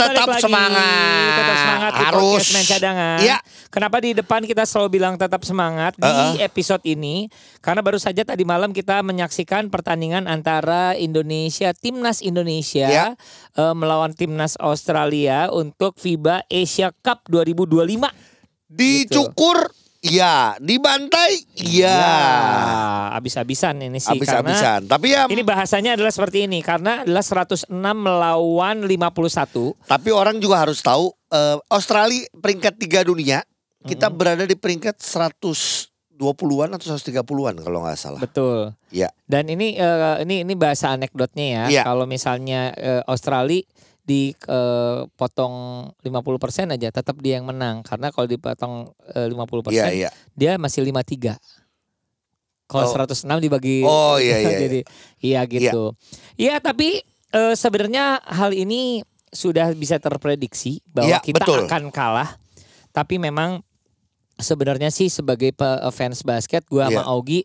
[0.00, 0.42] Tetap lagi.
[0.42, 1.32] semangat.
[1.34, 2.22] Tetap semangat di Harus.
[2.30, 3.18] podcast main cadangan.
[3.18, 3.38] Iya.
[3.68, 6.38] Kenapa di depan kita selalu bilang tetap semangat di Uh-uh.
[6.38, 7.26] episode ini?
[7.58, 13.06] Karena baru saja tadi malam kita menyaksikan pertandingan antara Indonesia, timnas Indonesia Iya.
[13.52, 18.08] eh, melawan timnas Australia untuk FIBA Asia Cup 2025.
[18.68, 20.54] Dicukur, iya.
[20.62, 21.90] Dibantai, iya.
[21.90, 22.16] Ya,
[23.18, 24.80] abis-abisan ini sih karena Habis-habisan.
[24.86, 29.74] Tapi ya, ini bahasanya adalah seperti ini karena adalah 106 melawan 51.
[29.86, 33.42] tapi orang juga harus tahu eh, Australia peringkat tiga dunia,
[33.84, 38.20] kita berada di peringkat 120-an atau 130-an kalau nggak salah.
[38.20, 38.74] Betul.
[38.90, 39.10] Iya.
[39.28, 41.64] Dan ini eh, ini ini bahasa anekdotnya ya.
[41.70, 41.82] Iya.
[41.86, 43.64] Kalau misalnya eh, Australia
[44.08, 45.54] dipotong
[46.00, 50.10] 50% aja tetap dia yang menang karena kalau dipotong eh, 50% Iya, iya.
[50.32, 51.36] dia masih 53.
[52.64, 52.92] Kalau Oh.
[52.92, 54.58] 106 dibagi Oh, iya, iya, iya.
[54.64, 54.80] jadi
[55.20, 55.84] iya gitu.
[56.36, 57.00] Iya, tapi
[57.32, 61.68] eh, sebenarnya hal ini sudah bisa terprediksi bahwa Iya, kita betul.
[61.68, 62.40] akan kalah.
[62.90, 63.60] Tapi memang
[64.36, 65.52] sebenarnya sih sebagai
[65.92, 67.10] fans basket gua sama Iya.
[67.12, 67.44] Augie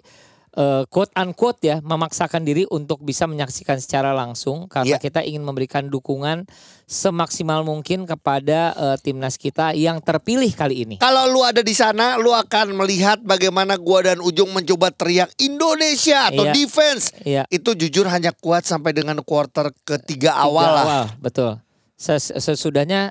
[0.54, 5.02] eh, quote unquote ya memaksakan diri untuk bisa menyaksikan secara langsung karena Iya.
[5.02, 6.46] kita ingin memberikan dukungan
[6.84, 10.96] semaksimal mungkin kepada eh, timnas kita yang terpilih kali ini.
[10.98, 16.30] Kalau lu ada di sana, lu akan melihat bagaimana gua dan Ujung mencoba teriak Indonesia
[16.30, 16.54] atau Iya.
[16.54, 17.04] defense.
[17.22, 17.44] Iya.
[17.48, 20.86] Itu jujur hanya kuat sampai dengan quarter ketiga Tiga awal lah.
[20.86, 21.52] awal, betul.
[21.98, 23.09] Ses- Sesudahnya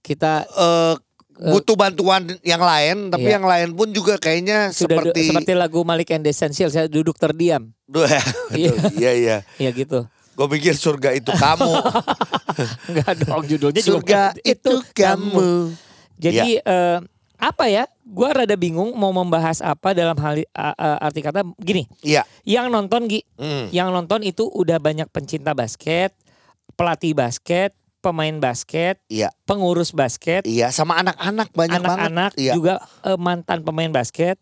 [0.00, 0.94] kita eh
[1.44, 3.34] butuh bantuan yang lain, tapi Iya.
[3.36, 7.14] yang lain pun juga kayaknya sudah seperti, seperti lagu Malik and the Essentials saya duduk
[7.14, 7.74] terdiam.
[7.92, 8.06] Duh,
[8.48, 8.76] betul.
[8.94, 9.36] iya iya.
[9.56, 10.06] Ya gitu.
[10.32, 11.68] Gue pikir surga itu kamu,
[12.88, 15.76] Enggak dong judulnya juga surga itu kamu.
[16.16, 16.64] Jadi Iya.
[16.64, 16.98] eh,
[17.36, 17.84] apa ya?
[18.02, 21.88] Gua rada bingung mau membahas apa dalam hal a- a- arti kata gini.
[22.00, 22.22] Iya.
[22.44, 23.66] Yang nonton Gi, Hmm.
[23.70, 26.12] yang nonton itu udah banyak pencinta basket,
[26.72, 32.42] pelatih basket, pemain basket, Iya, pengurus basket, iya sama anak-anak banyak anak-anak banget.
[32.42, 32.52] Iya.
[32.58, 32.74] juga
[33.06, 34.36] eh, mantan pemain basket.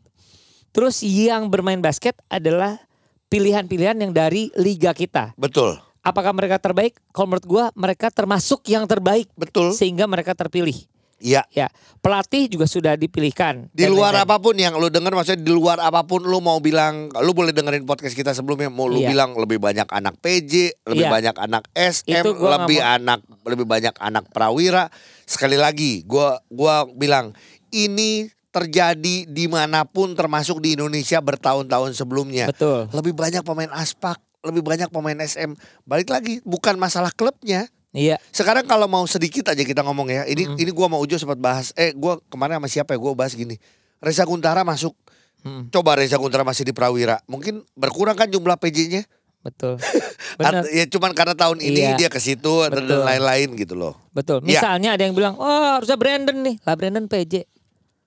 [0.73, 2.81] Terus yang bermain basket adalah
[3.29, 5.35] pilihan-pilihan yang dari liga kita.
[5.37, 6.97] Betul, Apakah mereka terbaik?
[7.13, 9.77] Kalau menurut gua mereka termasuk yang terbaik betul.
[9.77, 10.89] sehingga mereka terpilih.
[11.21, 11.45] Iya.
[11.53, 11.69] Ya,
[12.01, 13.69] pelatih juga sudah dipilihkan.
[13.71, 14.27] Di Dan luar lain-lain.
[14.27, 17.53] apa pun yang lu denger maksudnya di luar apa pun lu mau bilang lu boleh
[17.53, 19.09] dengerin podcast kita sebelumnya mau lu Iya.
[19.09, 20.53] bilang lebih banyak anak PJ,
[20.85, 21.13] lebih Iya.
[21.13, 22.89] banyak anak SM, lebih mau.
[22.91, 24.89] anak lebih banyak anak prawira.
[25.23, 27.37] Sekali lagi gua gua bilang
[27.69, 32.51] ini terjadi di mana pun termasuk di Indonesia bertahun-tahun sebelumnya.
[32.51, 32.91] Betul.
[32.91, 35.55] Lebih banyak pemain aspak, lebih banyak pemain SM.
[35.85, 37.71] Balik lagi bukan masalah klubnya.
[37.91, 40.23] Iya, Sekarang kalau mau sedikit aja kita ngomong ya.
[40.23, 41.75] Ini ini gua mau Ujo sempat bahas.
[41.75, 42.99] Eh gua kemarin sama siapa ya?
[42.99, 43.59] Gua bahas gini.
[43.99, 44.95] Reza Guntara masuk.
[45.43, 45.69] Mm.
[45.69, 47.19] Coba Reza Guntara masih di Prawira.
[47.27, 49.03] Mungkin berkurang kan jumlah PJ-nya.
[49.41, 49.81] betul.
[50.39, 50.69] Benar.
[50.69, 51.97] Ya cuman karena tahun ini Iya.
[51.97, 53.97] dia ke situ dan lain-lain gitu loh.
[54.11, 54.45] Betul.
[54.45, 54.61] Iya.
[54.61, 57.49] Misalnya ada yang bilang, "Oh, harusnya Brandon nih." Lah Brandon PJ.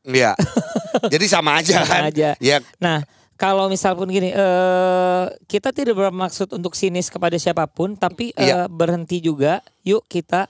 [0.05, 0.37] Iya.
[1.13, 2.01] Jadi sama aja Sama kan.
[2.07, 2.37] aja.
[2.37, 3.01] Ya Nah,
[3.43, 8.47] kalau misal pun gini, eh kita tidak bermaksud untuk sinis kepada siapa pun, tapi eh,
[8.47, 8.71] Iya.
[8.71, 9.59] berhenti juga.
[9.83, 10.47] Yuk kita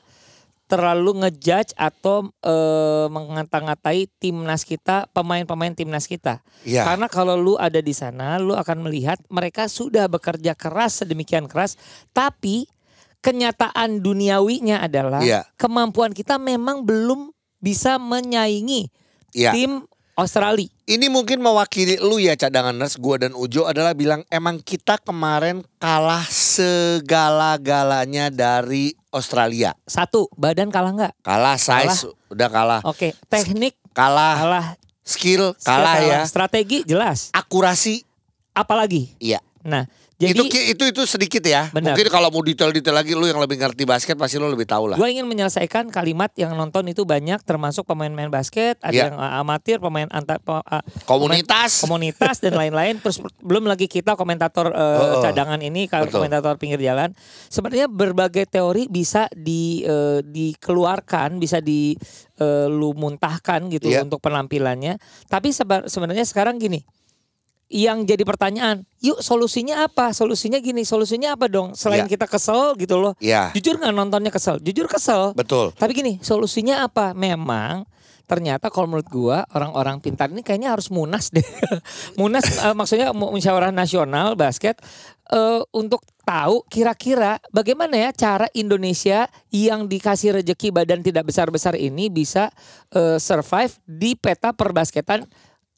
[0.69, 6.45] terlalu ngejudge atau eh, mengata-ngatai timnas kita, pemain-pemain timnas kita.
[6.61, 6.85] Iya.
[6.85, 11.81] Karena kalau lu ada di sana, lu akan melihat mereka sudah bekerja keras sedemikian keras,
[12.13, 12.69] tapi
[13.25, 15.49] kenyataan duniawinya adalah Iya.
[15.57, 18.91] kemampuan kita memang belum bisa menyaingi
[19.33, 19.55] Iya.
[19.55, 20.69] tim Australia.
[20.85, 25.65] Ini mungkin mewakili lu ya cadangan nurse gua dan Ujo adalah bilang emang kita kemarin
[25.81, 29.73] kalah segala-galanya dari Australia.
[29.89, 31.13] Satu, badan kalah nggak?
[31.25, 32.81] Kalah size udah kalah.
[32.85, 34.65] Oke, teknik Kalah kalah,
[35.05, 36.19] skill skill kalah ya.
[36.25, 37.29] strategi jelas.
[37.29, 38.01] Akurasi
[38.53, 39.17] Apalagi?
[39.17, 39.41] iya.
[39.63, 39.87] Nah,
[40.21, 40.43] jadi itu
[40.77, 41.67] itu itu sedikit ya.
[41.73, 41.97] Benar.
[41.97, 44.97] Mungkin kalau mau detail-detail lagi lu yang lebih ngerti basket pasti lu lebih tahu lah.
[44.97, 49.03] gue ingin menyelesaikan kalimat yang nonton itu banyak, termasuk pemain-pemain basket, ada Iya.
[49.09, 50.61] yang uh, amatir, pemain antar uh,
[51.09, 51.81] Komunitas.
[51.81, 53.01] komunitas dan lain-lain.
[53.01, 55.23] Terus belum lagi kita komentator uh, oh.
[55.25, 56.23] cadangan ini, kalau Betul.
[56.23, 57.11] komentator pinggir jalan.
[57.49, 61.97] Sebenarnya berbagai teori bisa di uh, dikeluarkan, bisa di
[62.39, 64.05] uh, lu muntahkan gitu Iya.
[64.05, 65.01] untuk penampilannya.
[65.27, 65.49] Tapi
[65.89, 66.81] sebenarnya sekarang gini.
[67.73, 70.13] Yang jadi pertanyaan, yuk solusinya apa?
[70.13, 71.73] Solusinya gini, solusinya apa dong?
[71.73, 72.11] Selain Iya.
[72.13, 73.17] kita kesel gitu loh.
[73.17, 73.49] Iya.
[73.51, 74.61] Jujur nggak nontonnya kesel?
[74.61, 75.33] Jujur kesel.
[75.33, 75.73] Betul.
[75.73, 77.17] Tapi gini, solusinya apa?
[77.17, 77.89] Memang
[78.23, 81.41] ternyata kalau menurut gua orang-orang pintar ini kayaknya harus munas deh.
[82.21, 84.77] munas eh, maksudnya mu- musyawarah nasional basket
[85.27, 92.07] eh, untuk tahu kira-kira bagaimana ya cara Indonesia yang dikasih rejeki badan tidak besar-besar ini
[92.07, 92.47] bisa
[92.91, 95.25] eh, survive di peta perbasketan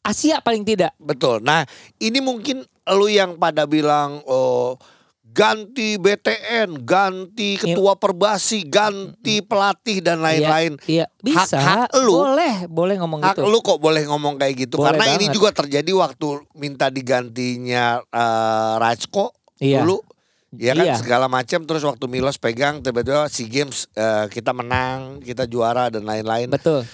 [0.06, 0.94] Asia paling tidak.
[0.96, 1.42] Betul.
[1.42, 1.66] Nah,
[1.98, 4.78] ini mungkin lu yang pada bilang oh
[5.26, 10.80] ganti BTN, ganti ketua perbasi, ganti pelatih dan lain-lain.
[10.86, 11.60] Iya, bisa.
[11.60, 12.24] hak lu.
[12.24, 13.44] Boleh, boleh ngomong Hak gitu.
[13.44, 15.36] lu kok boleh ngomong kayak gitu Boleh karena ini banget.
[15.36, 19.84] juga terjadi waktu minta digantinya eh, Rajko Iya.
[19.84, 20.00] dulu.
[20.56, 20.96] Ya kan Iya.
[20.96, 26.08] segala macam terus waktu Milos pegang tiba-tiba SEA Games eh, kita menang, kita juara dan
[26.08, 26.48] lain-lain.
[26.48, 26.88] Betul.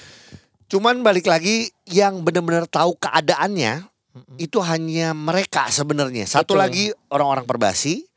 [0.71, 3.91] Cuman balik lagi yang benar-benar tahu keadaannya
[4.39, 6.23] itu hanya mereka sebenarnya.
[6.23, 6.63] Satu Betul.
[6.63, 8.07] lagi orang-orang perbasi,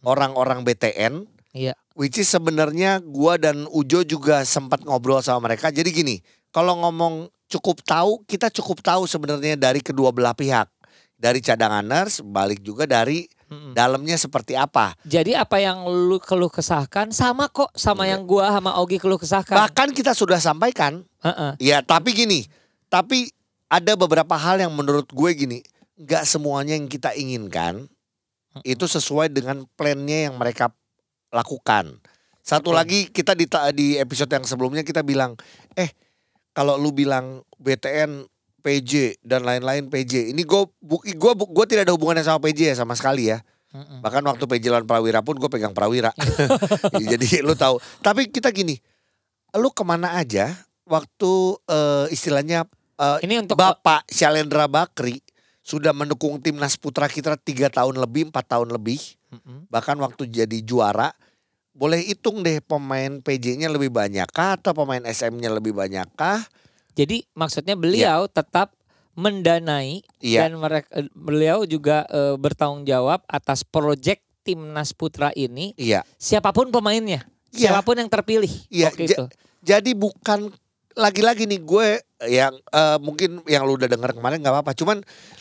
[0.00, 1.76] orang-orang BTN, Iya.
[1.92, 5.68] which is sebenarnya gua dan Ujo juga sempat ngobrol sama mereka.
[5.68, 6.16] Jadi gini,
[6.48, 10.64] kalau ngomong cukup tahu, kita cukup tahu sebenarnya dari kedua belah pihak.
[11.12, 13.72] Dari cadanganers, balik juga dari Mm-mm.
[13.72, 14.92] dalamnya seperti apa.
[15.08, 18.16] Jadi apa yang lu keluh kesahkan sama kok sama Iya.
[18.16, 19.56] yang gua sama Ogi keluh kesahkan.
[19.56, 21.58] Bahkan kita sudah sampaikan Heeh.
[21.58, 22.46] Ya tapi gini,
[22.86, 23.32] tapi
[23.68, 25.58] ada beberapa hal yang menurut gue gini,
[25.98, 27.90] nggak semuanya yang kita inginkan
[28.62, 30.70] itu sesuai dengan plannya yang mereka
[31.34, 31.98] lakukan.
[32.40, 33.44] Satu lagi kita di
[33.76, 35.36] di episode yang sebelumnya kita bilang,
[35.76, 35.92] eh
[36.56, 38.24] kalau lu bilang BTN
[38.60, 40.62] PJ dan lain-lain PJ, ini gue
[41.14, 43.40] gue gue tidak ada hubungannya sama PJ ya sama sekali ya.
[43.68, 44.00] Mm-mm.
[44.00, 46.10] Bahkan waktu PJ lawan Prawira pun gue pegang Prawira.
[47.12, 47.76] Jadi lu tahu.
[48.00, 48.80] Tapi kita gini,
[49.54, 50.56] lu ke mana aja
[50.88, 51.32] waktu
[51.68, 52.64] eh, istilahnya
[52.96, 55.20] eh, Ini untuk Bapak Shalendra Bakri
[55.60, 59.68] sudah mendukung timnas putra kita tiga tahun lebih, empat tahun lebih, Mm-mm.
[59.68, 61.12] bahkan waktu jadi juara.
[61.76, 66.42] Boleh hitung deh pemain PJ-nya lebih banyak kah atau pemain SM-nya lebih banyak kah?
[66.98, 68.74] Jadi maksudnya beliau tetap
[69.14, 70.46] mendanai Iya.
[70.46, 76.02] dan mereka beliau juga eh, bertanggung jawab atas proyek timnas putra ini Iya.
[76.18, 77.70] siapa pun pemainnya, Iya.
[77.70, 79.24] siapa pun yang terpilih Iya, waktu itu.
[79.62, 80.50] Jadi bukan
[80.94, 81.88] lagi-lagi nih gue
[82.26, 84.72] yang eh, mungkin yang lu udah dengar kemarin nggak apa-apa.
[84.74, 84.98] Cuman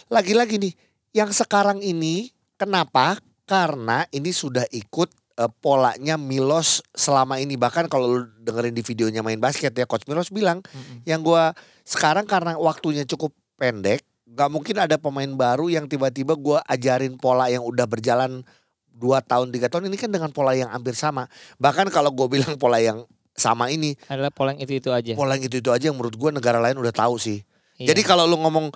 [0.09, 0.73] lagi-lagi nih
[1.13, 3.17] yang sekarang ini kenapa?
[3.47, 5.07] Karena ini sudah ikut
[5.37, 7.55] eh, polanya Milos selama ini.
[7.55, 11.05] Bahkan kalau lu dengerin di videonya main basket ya Coach Milos bilang Mm-mm.
[11.05, 11.43] yang gue
[11.85, 17.47] sekarang karena waktunya cukup pendek, nggak mungkin ada pemain baru yang tiba-tiba gue ajarin pola
[17.47, 18.43] yang udah berjalan
[18.91, 21.29] dua tahun tiga tahun ini kan dengan pola yang hampir sama.
[21.61, 23.05] Bahkan kalau gue bilang pola yang
[23.37, 25.13] sama ini Adalah pola yang itu-itu aja.
[25.13, 27.45] pola yang itu itu aja yang menurut gua negara lain udah tahu sih.
[27.77, 27.93] Iya.
[27.93, 28.73] Jadi kalau lu ngomong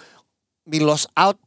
[0.70, 1.42] Milos out,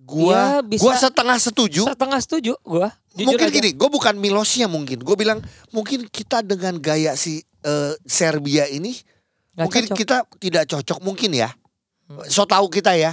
[0.00, 0.80] gua bisa.
[0.80, 1.82] gua setengah setuju.
[1.86, 2.88] setengah setuju gua.
[3.12, 3.54] Jujur mungkin aja.
[3.54, 5.02] gini, gua bukan Milosnya mungkin.
[5.02, 5.38] Gua bilang
[5.70, 9.96] mungkin kita dengan gaya si eh, Serbia ini Nggak mungkin cocok.
[9.98, 11.50] kita tidak cocok mungkin ya.
[12.08, 12.24] Hmm.
[12.26, 13.12] So tahu kita ya.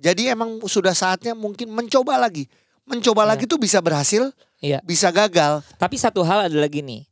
[0.00, 2.46] Jadi emang sudah saatnya mungkin mencoba lagi.
[2.86, 3.30] Mencoba Iya.
[3.36, 4.80] lagi tuh bisa berhasil, Iya.
[4.80, 5.60] bisa gagal.
[5.76, 7.09] Tapi satu hal adalah gini.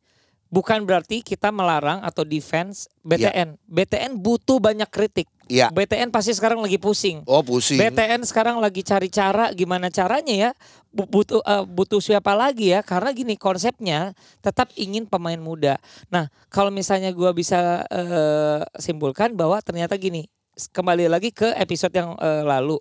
[0.49, 3.61] Bukan berarti kita melarang atau defense BTN.
[3.69, 5.29] BTN butuh banyak kritik.
[5.49, 5.73] Iya.
[5.73, 7.25] BTN pasti sekarang lagi pusing.
[7.25, 7.81] Oh pusing.
[7.81, 10.51] BTN sekarang lagi cari cara gimana caranya ya
[10.89, 14.13] Bu- butuh eh, butuh siapa lagi ya karena gini konsepnya
[14.45, 15.81] tetap ingin pemain muda.
[16.13, 20.29] Nah kalau misalnya gua bisa eh, simpulkan bahwa ternyata gini
[20.73, 22.77] kembali lagi ke episode yang eh, lalu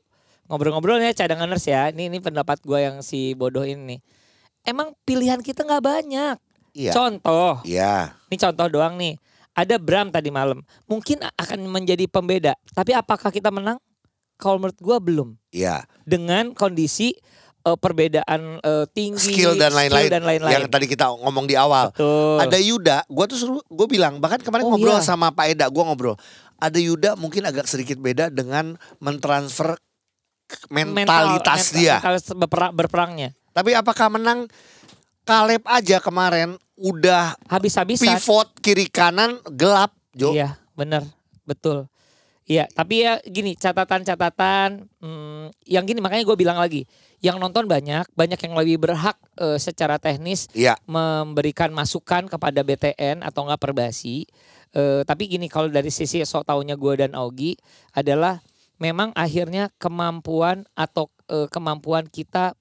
[0.48, 4.00] ngobrol-ngobrol ya cadanganers ya ini ini pendapat gua yang si bodoh ini.
[4.68, 6.36] Emang pilihan kita nggak banyak.
[6.78, 6.94] Iya.
[6.94, 8.14] Contoh Iya.
[8.30, 9.18] ini contoh doang nih.
[9.52, 10.62] Ada Bram tadi malam.
[10.86, 12.54] Mungkin akan menjadi pembeda.
[12.70, 13.82] Tapi apakah kita menang?
[14.38, 15.34] Kalau menurut gua belum.
[15.50, 15.82] Iya.
[16.04, 17.18] Dengan kondisi
[17.60, 20.14] eh, perbedaan eh, tinggi, Skill dan lain-lain.
[20.14, 20.54] lain-lain.
[20.54, 21.90] Yang tadi kita ngomong di awal.
[21.90, 22.38] Betul.
[22.40, 25.04] Ada Yuda, gua tuh suruh gue bilang bahkan kemarin Oh, ngobrol iya.
[25.04, 26.14] sama Pak Eda, gua ngobrol.
[26.56, 29.74] Ada Yuda mungkin agak sedikit beda dengan mentransfer
[30.70, 30.94] mentalitas
[31.66, 31.96] mental- dia.
[31.98, 33.30] mentalitas berperang- berperangnya.
[33.52, 34.46] Tapi apakah menang?
[35.28, 38.16] Kaleb aja kemarin udah Habis-habisan.
[38.16, 40.32] pivot kiri kanan gelap, Jo.
[40.32, 41.04] Iya, benar.
[41.44, 41.92] Betul.
[42.48, 46.88] Iya, tapi ya gini catatan-catatan hmm, yang gini makanya gue bilang lagi,
[47.20, 50.80] yang nonton banyak, banyak yang lebih berhak eh, secara teknis Iya.
[50.88, 54.24] memberikan masukan kepada BTN atau enggak Perbasi.
[54.72, 57.60] Eh, tapi gini kalau dari sisi sok taunya gue dan Augie
[57.92, 58.40] adalah
[58.80, 62.56] memang akhirnya kemampuan atau eh, kemampuan kita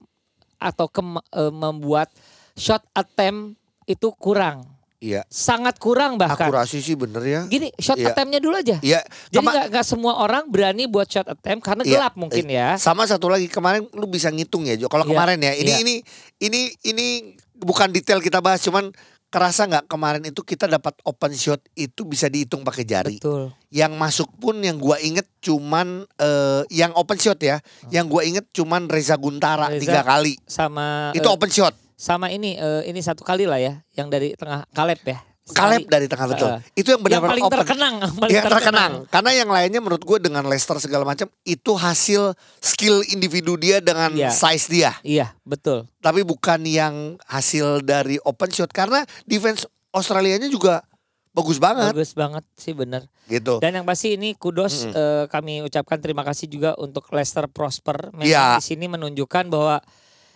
[0.59, 2.11] atau eh, membuat
[2.57, 4.65] shot attempt itu kurang.
[4.97, 5.29] Iya.
[5.29, 6.49] Sangat kurang bahkan.
[6.49, 7.41] Akurasi sih bener ya.
[7.47, 8.17] Gini, shot Iya.
[8.17, 8.81] attempt-nya dulu aja.
[8.81, 9.05] Iya.
[9.29, 11.93] Jadi nggak nggak semua orang berani buat shot attempt karena Iya.
[12.01, 12.81] gelap mungkin ya.
[12.81, 14.89] Sama satu lagi kemarin lu bisa ngitung ya Jo.
[14.89, 15.13] Kalau Iya.
[15.13, 15.79] kemarin ya, ini Iya.
[15.85, 15.95] ini
[16.41, 17.07] ini ini
[17.55, 18.89] bukan detail kita bahas cuman
[19.27, 23.17] kerasa nggak kemarin itu kita dapat open shot itu bisa dihitung pakai jari.
[23.21, 23.53] Betul.
[23.69, 27.61] Yang masuk pun yang gua inget cuman eh, yang open shot ya,
[27.93, 29.77] yang gua inget cuman Reza Guntara Hmm.
[29.77, 30.41] Reza, tiga kali.
[30.49, 31.77] Sama Itu eh, open shot.
[31.97, 35.19] Sama ini eh, ini satu kali lah ya yang dari tengah Kaleb ya.
[35.47, 36.51] Kaleb dari tengah betul.
[36.51, 36.61] Heeh.
[36.75, 37.55] Itu yang benar-benar paling open.
[37.57, 38.93] terkenang, paling yang terkenang.
[39.07, 44.11] Karena yang lainnya menurut gue dengan Leicester segala macam itu hasil skill individu dia dengan
[44.11, 44.35] Iya.
[44.35, 44.91] size dia.
[45.01, 45.87] Iya, betul.
[45.99, 50.83] Tapi bukan yang hasil dari open shot karena defense Australianya juga
[51.31, 53.07] bagus banget Bagus banget sih bener.
[53.27, 53.63] gitu.
[53.63, 54.99] Dan yang pasti ini kudos Mm-mm.
[54.99, 58.11] eh, kami ucapkan terima kasih juga untuk Leicester Prosper.
[58.11, 58.59] Memang Iya.
[58.59, 59.79] di sini menunjukkan bahwa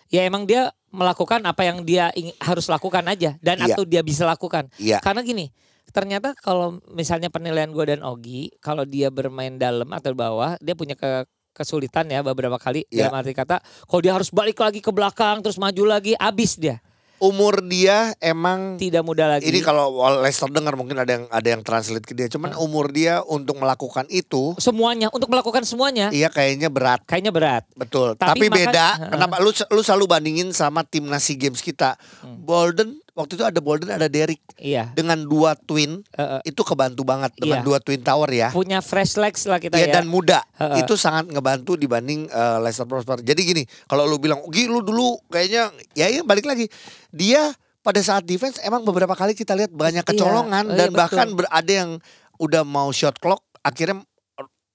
[0.06, 3.74] ya emang dia melakukan apa yang dia harus lakukan aja dan Iya.
[3.74, 4.66] atau dia bisa lakukan.
[4.76, 4.98] Iya.
[4.98, 5.50] Karena gini,
[5.90, 10.94] ternyata kalau misalnya penilaian gue dan Ogi, kalau dia bermain dalam atau bawah, dia punya
[10.94, 13.10] ke kesulitan ya beberapa kali Iya.
[13.10, 13.58] dalam arti kata
[13.90, 16.78] kalau dia harus balik lagi ke belakang terus maju lagi abis dia
[17.20, 19.92] Umur dia emang tidak mudah lagi ini kalau
[20.24, 22.32] Leicester dengar mungkin ada yang ada yang translate ke dia.
[22.32, 27.04] Cuman umur dia untuk melakukan itu semuanya untuk melakukan semuanya iya kayaknya berat.
[27.04, 28.16] kayaknya berat Betul.
[28.16, 28.86] Tapi Tapi, maka- beda.
[28.96, 29.10] Heeh.
[29.12, 32.00] Kenapa lu lu selalu bandingin sama timnas SEA Games kita.
[32.24, 32.40] Hmm.
[32.40, 37.04] Bolden waktu itu ada Bolden ada Derek iya dengan dua twin Eh, eh, itu kebantu
[37.04, 37.66] banget dengan Iya.
[37.66, 38.48] dua twin tower ya.
[38.50, 40.40] punya fresh legs lah kita Iya ya dan muda.
[40.56, 40.82] Heeh.
[40.82, 43.20] Itu sangat ngebantu dibanding eh, Leicester Prosper.
[43.20, 46.66] Jadi gini, kalau lu bilang, "Gi, lu dulu kayaknya ya ya balik lagi."
[47.10, 50.88] Dia pada saat defense emang beberapa kali kita lihat banyak Iya, kecolongan oh iya, dan
[50.92, 51.48] bahkan betul.
[51.48, 51.90] ada yang
[52.36, 54.04] udah mau shot clock akhirnya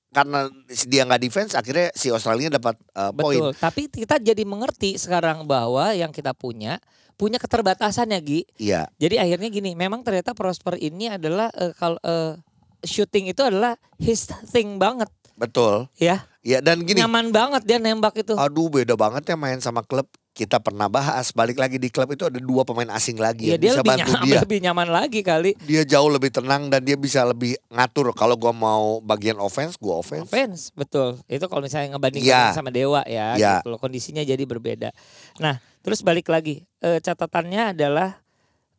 [0.10, 0.48] karena
[0.88, 3.36] dia nggak defense akhirnya si Australia dapat eh, poin.
[3.36, 3.52] Betul.
[3.60, 6.80] Tapi kita jadi mengerti sekarang bahwa yang kita punya
[7.16, 8.48] punya keterbatasan ya Gi.
[8.60, 8.82] Iya.
[9.00, 12.36] Jadi akhirnya gini, memang ternyata Prosper ini adalah eh, kalau eh,
[12.84, 15.88] shooting itu adalah his thing banget Betul.
[16.00, 16.28] ya.
[16.46, 18.38] Ya dan gini, Nyaman banget dia nembak itu.
[18.38, 20.06] aduh beda banget ya main sama klub.
[20.36, 23.62] Kita pernah bahas balik lagi di klub itu ada dua pemain asing lagi Iya yang
[23.63, 24.39] dia bisa lebih bantu nyaman, dia.
[24.44, 25.51] lebih nyaman lagi kali.
[25.63, 28.12] Dia jauh lebih tenang dan dia bisa lebih ngatur.
[28.12, 30.27] Kalau gua mau bagian offense, gua offense.
[30.27, 31.15] Offense, betul.
[31.25, 32.51] Itu kalau misalnya ngebandingin Iya.
[32.51, 33.54] sama Dewa ya, Iya.
[33.63, 33.80] gitu loh.
[33.80, 34.92] kondisinya jadi berbeda.
[35.39, 38.20] Nah, terus balik lagi, eh, catatannya adalah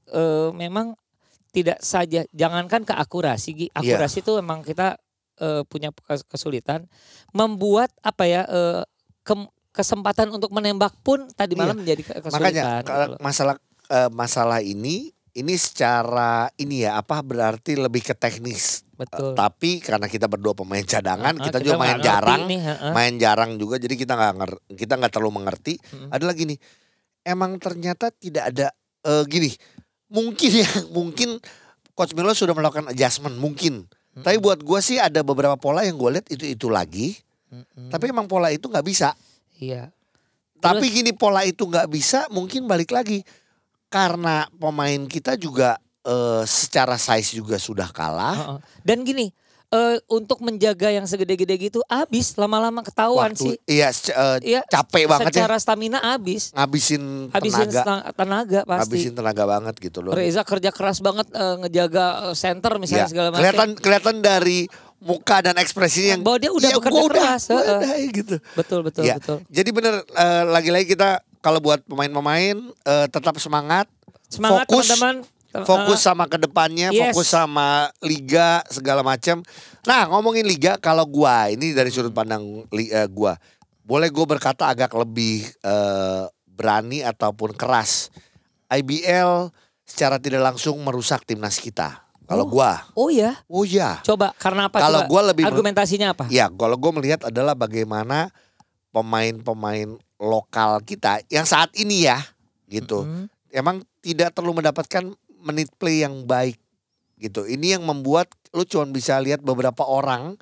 [0.07, 0.93] eh, memang
[1.51, 3.67] tidak saja, jangankan ke akurasi, Gi.
[3.73, 3.97] Iya.
[3.97, 5.01] akurasi itu memang kita
[5.37, 6.85] eh, punya kes- kesulitan,
[7.33, 8.85] membuat apa ya eh,
[9.21, 11.61] kem- kesempatan untuk menembak pun tadi Iya.
[11.61, 12.33] malam menjadi ke- kesulitan.
[12.33, 13.57] Makanya gitu masalah
[13.87, 18.81] eh, masalah ini ini secara ini ya apa berarti lebih ke teknis.
[18.97, 19.37] betul.
[19.37, 22.93] Tapi karena kita berdua pemain cadangan, Ah, kita, juga main jarang, nih, heeh.
[22.97, 23.77] main jarang juga.
[23.77, 24.33] Jadi kita nggak
[24.73, 25.77] kita nggak terlalu mengerti.
[25.77, 26.09] Mm.
[26.09, 26.59] Ada lagi nih,
[27.23, 28.73] emang ternyata tidak ada
[29.05, 29.53] eh, gini.
[30.09, 30.65] Mungkin ya,
[30.97, 31.37] mungkin
[31.93, 33.85] Coach Milo sudah melakukan adjustment mungkin.
[34.17, 37.21] Tapi buat gua sih ada beberapa pola yang gue lihat itu itu lagi.
[37.47, 37.93] Mm-mm.
[37.93, 39.13] Tapi emang pola itu nggak bisa.
[39.57, 39.91] Iya.
[40.57, 43.23] Tapi gini pola itu nggak bisa mungkin balik lagi
[43.87, 48.35] karena pemain kita juga eh, secara size juga sudah kalah.
[48.35, 48.59] Heeh.
[48.81, 49.31] Dan gini,
[49.69, 53.59] eh, untuk menjaga yang segede-gede gitu habis lama-lama ketahuan sih.
[53.65, 56.51] iya eh, Iya, capek banget ya secara stamina habis.
[56.51, 58.81] ngabisin Habisin tenaga, tenaga, tenaga pasti.
[58.87, 60.13] ngabisin tenaga banget gitu loh.
[60.15, 63.11] Reza kerja keras banget eh, ngejaga center misalnya Iya.
[63.11, 63.43] segala macam.
[63.43, 64.59] kelihatan kelihatan dari
[64.99, 67.79] muka dan ekspresinya yang Bahwa dia udah "Iya, bekerja gua udah, keras, gua heeh.
[67.79, 68.37] udah," gitu.
[68.55, 69.15] Betul betul Iya.
[69.17, 69.39] betul.
[69.47, 73.87] Jadi bener eh, lagi-lagi kita kalau buat pemain-pemain eh, tetap semangat,
[74.27, 74.87] Semangat Fokus.
[74.89, 75.17] teman-teman.
[75.57, 77.17] fokus sama ke depannya, Yes.
[77.17, 79.41] fokus sama liga segala macam.
[79.83, 83.41] Nah ngomongin liga, kalau gua ini dari sudut pandang li- eh, gua,
[83.81, 88.13] boleh gue berkata agak lebih eh, berani ataupun keras.
[88.69, 89.49] IBL
[89.81, 92.05] secara tidak langsung merusak timnas kita.
[92.27, 92.51] Kalau Oh.
[92.51, 94.79] gua, Oh ya, oh ya, coba karena apa?
[94.79, 96.27] Kalau gua lebih- argumentasinya apa?
[96.29, 98.35] ya kalau gue melihat adalah bagaimana
[98.91, 102.19] pemain-pemain lokal kita yang saat ini ya,
[102.67, 103.29] gitu Mm-mm.
[103.51, 105.05] emang tidak terlalu mendapatkan
[105.39, 106.59] menit play yang baik
[107.17, 107.45] gitu.
[107.45, 110.35] Ini yang membuat lu cuma bisa lihat beberapa orang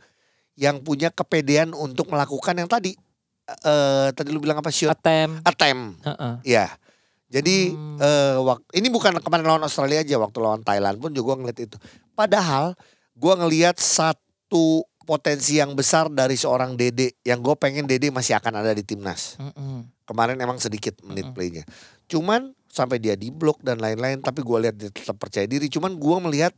[0.55, 2.95] yang punya kepedean untuk melakukan yang tadi
[3.45, 5.43] eh tadi lu bilang apa shoot Attempt.
[5.43, 6.00] attempt.
[6.03, 6.33] Heeh.
[6.47, 6.73] Ya.
[7.35, 7.99] Jadi Hmm.
[7.99, 11.75] eh wak- ini bukan kemarin lawan Australia aja waktu lawan Thailand pun juga ngeliat itu.
[12.14, 12.79] Padahal
[13.19, 18.64] gua ngelihat satu potensi yang besar dari seorang Dede yang gue pengen Dede masih akan
[18.64, 19.85] ada di timnas Mm-mm.
[20.09, 21.37] kemarin emang sedikit menit Mm-mm.
[21.37, 21.64] playnya.
[22.09, 25.69] Cuman sampai dia di blok dan lain-lain tapi gue lihat dia tetap percaya diri.
[25.69, 26.57] Cuman gue melihat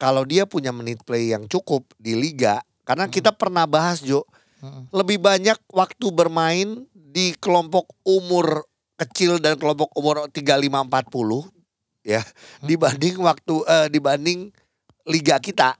[0.00, 4.24] kalau dia punya menit play yang cukup di liga karena kita pernah bahas Jo
[4.64, 4.88] Mm-mm.
[4.88, 8.64] lebih banyak waktu bermain di kelompok umur
[8.96, 11.50] kecil dan kelompok umur 35 40
[12.04, 12.20] ya
[12.60, 14.52] dibanding waktu eh, dibanding
[15.04, 15.76] liga kita.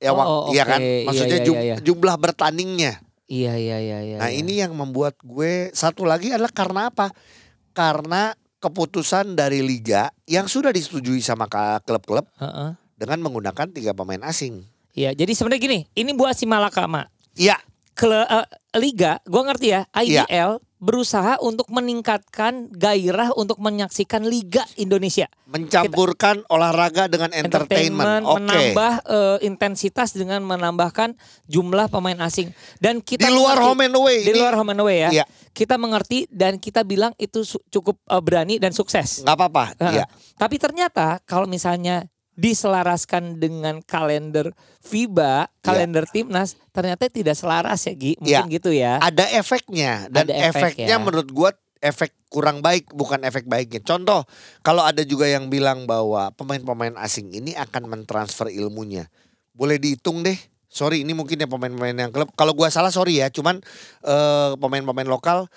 [0.00, 0.70] Ya, Oh, wak- oh, iya oke.
[0.70, 0.80] kan?
[0.80, 1.76] Iya, Maksudnya iya, iya, iya.
[1.78, 2.92] jumlah bertandingnya.
[3.28, 4.16] Iya iya iya iya.
[4.16, 4.40] Nah iya.
[4.40, 7.12] ini yang membuat gue satu lagi adalah karena apa?
[7.70, 11.46] Karena keputusan dari liga yang sudah disetujui sama
[11.80, 12.76] klub-klub Heeh.
[12.96, 14.64] dengan menggunakan tiga pemain asing.
[14.90, 17.06] Iya, jadi sebenarnya gini, ini buat si Malakama.
[17.38, 17.56] Iya,
[17.94, 19.86] Kele, eh, liga, gua ngerti ya.
[19.94, 25.28] IBL berusaha untuk meningkatkan gairah untuk menyaksikan liga Indonesia.
[25.44, 28.22] mencampurkan olahraga dengan entertainment.
[28.22, 28.38] Oke.
[28.38, 32.54] menambah eh, intensitas dengan menambahkan jumlah pemain asing.
[32.78, 34.18] Dan kita Di luar mengerti- home and away.
[34.22, 35.10] di ini luar home and away ya.
[35.10, 35.24] Iya.
[35.50, 39.20] Kita mengerti dan kita bilang itu cukup eh, berani dan sukses.
[39.20, 39.64] nggak apa-apa.
[39.76, 39.94] Heeh.
[40.00, 40.04] Iya.
[40.38, 42.06] Tapi ternyata kalau misalnya
[42.38, 48.16] diselaraskan dengan kalender FIBA, kalender timnas, ternyata tidak selaras ya Gi.
[48.18, 48.54] Mungkin Iya.
[48.54, 48.96] gitu ya.
[49.02, 51.02] Ada efeknya dan Ada efek efeknya ya.
[51.02, 53.80] menurut gua efek kurang baik bukan efek baiknya.
[53.82, 54.24] Contoh,
[54.60, 59.08] kalau ada juga yang bilang bahwa pemain-pemain asing ini akan mentransfer ilmunya.
[59.56, 60.36] Boleh dihitung deh.
[60.70, 62.30] Sorry, ini mungkin ya pemain-pemain yang klub.
[62.38, 63.58] Kalau gua salah sorry ya, cuman
[64.06, 65.50] eh, pemain-pemain lokal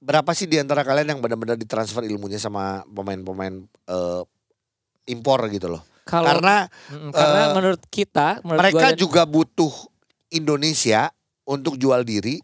[0.00, 4.22] berapa sih di antara kalian yang benar-benar ditransfer ilmunya sama pemain-pemain eh,
[5.08, 5.89] impor gitu loh.
[6.10, 9.72] Kalau Karena Mm, karena eh, menurut kita, menurut mereka gua dan- juga butuh
[10.28, 11.10] Indonesia
[11.44, 12.42] untuk jual diri,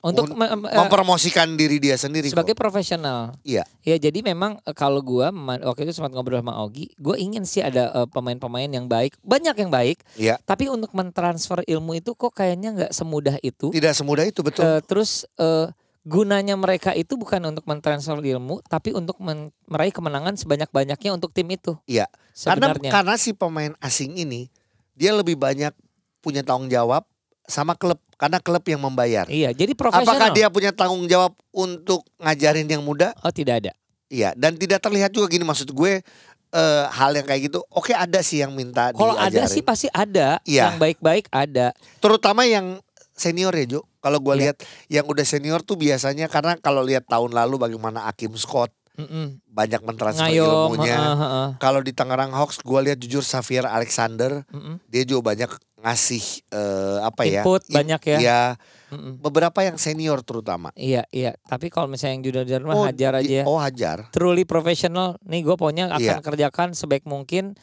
[0.00, 2.26] untuk un- eh, mempromosikan diri dia sendiri.
[2.26, 2.34] kok.
[2.34, 3.34] sebagai profesional.
[3.42, 3.66] Iya.
[3.82, 5.30] Ya jadi memang eh, kalau gua
[5.64, 9.70] waktu itu sempat ngobrol sama Ogi, gue ingin sih ada pemain-pemain yang baik, banyak yang
[9.70, 9.98] baik.
[10.14, 10.38] Iya.
[10.40, 13.70] Tapi untuk mentransfer ilmu itu kok kayaknya nggak semudah itu.
[13.70, 14.62] Tidak semudah itu betul.
[14.62, 15.66] Eh, terus eh,
[16.04, 21.48] gunanya mereka itu bukan untuk mentransfer ilmu, tapi untuk men- meraih kemenangan sebanyak-banyaknya untuk tim
[21.48, 21.74] itu.
[21.88, 22.06] Iya.
[22.44, 22.90] karena Sebenarnya.
[22.92, 24.50] karena si pemain asing ini
[24.98, 25.72] dia lebih banyak
[26.20, 27.06] punya tanggung jawab
[27.46, 29.24] sama klub karena klub yang membayar.
[29.28, 30.08] Iya, jadi profesional.
[30.08, 33.12] Apakah dia punya tanggung jawab untuk ngajarin yang muda?
[33.24, 33.72] Oh tidak ada.
[34.08, 34.32] Iya.
[34.36, 36.00] Dan tidak terlihat juga gini maksud gue
[36.54, 37.60] eh, hal yang kayak gitu.
[37.72, 40.38] Oke ada sih yang minta Kalau ada sih pasti ada.
[40.46, 40.72] Iya.
[40.72, 41.74] Yang baik-baik ada.
[41.98, 42.78] Terutama yang
[43.14, 43.80] senior ya Jo.
[44.04, 44.42] Kalau gue Iya.
[44.44, 44.56] lihat
[44.92, 49.40] yang udah senior tuh biasanya karena kalau lihat tahun lalu bagaimana Akim Scott Mm-mm.
[49.44, 50.68] banyak mentransfer Ngayom.
[50.70, 50.98] ilmunya.
[51.56, 54.76] Kalau di Tangerang Hawks gue lihat jujur Xavier Alexander Mm-mm.
[54.84, 55.48] dia juga banyak
[55.80, 58.18] ngasih eh, apa ya Input in- banyak ya.
[58.18, 58.40] Iya,
[58.90, 59.18] Mm-mm.
[59.18, 60.68] beberapa yang senior terutama.
[60.74, 61.32] Iya, iya.
[61.42, 63.40] Tapi kalau misalnya yang junior-junior mah hajar di- aja.
[63.44, 64.08] Oh hajar.
[64.10, 65.16] Truly profesional.
[65.22, 66.20] Nih gue pokoknya akan Iya.
[66.20, 67.56] kerjakan sebaik mungkin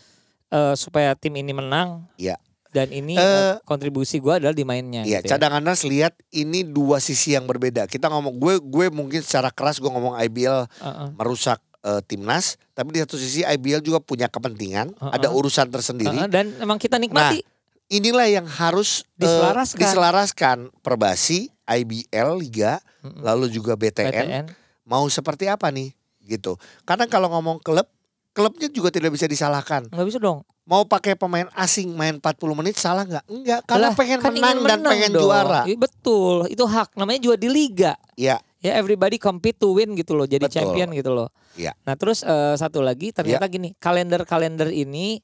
[0.49, 2.09] eh, supaya tim ini menang.
[2.15, 2.35] Iya.
[2.71, 5.03] Dan ini eh, kontribusi gue adalah di mainnya.
[5.03, 5.31] Iya, gitu ya.
[5.35, 7.83] cadanganers lihat ini dua sisi yang berbeda.
[7.85, 11.07] Kita ngomong gue gue mungkin secara keras gue ngomong IBL Heeh.
[11.19, 15.11] merusak eh, timnas, tapi di satu sisi IBL juga punya kepentingan, Uh-uh.
[15.11, 16.15] ada urusan tersendiri.
[16.15, 17.43] Heeh, dan emang kita nikmati.
[17.91, 19.79] Inilah yang harus Diselaraskan.
[19.83, 23.19] diselaraskan Perbasi, IBL, Liga, Mm-mm.
[23.19, 24.45] lalu juga BTN, PTN.
[24.87, 25.91] mau seperti apa nih
[26.23, 26.55] gitu.
[26.87, 27.83] Karena kalau ngomong klub,
[28.31, 29.91] klubnya juga tidak bisa disalahkan.
[29.91, 30.47] nggak bisa dong.
[30.71, 33.27] Mau pakai pemain asing main 40 menit salah nggak?
[33.27, 35.23] Enggak, karena Lah, pengen kan menang ingin dan menang pengen dong.
[35.27, 35.61] juara.
[35.67, 36.95] Iya, betul, itu hak.
[36.95, 37.93] Namanya juga di liga.
[38.15, 40.53] Ya, Ya everybody compete to win gitu loh, jadi Betul.
[40.61, 41.33] champion gitu loh.
[41.57, 41.73] Iya.
[41.81, 45.17] Nah terus eh, satu lagi ternyata gini, kalender-kalender ini,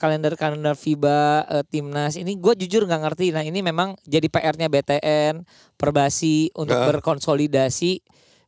[0.00, 3.36] kalender-kalender FIBA, eh, timnas ini gue jujur nggak ngerti.
[3.36, 5.44] Nah ini memang jadi PR-nya BTN,
[5.76, 6.88] Perbasi untuk Heeh.
[6.88, 8.00] berkonsolidasi